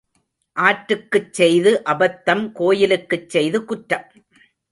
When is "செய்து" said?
1.33-1.81, 3.29-3.65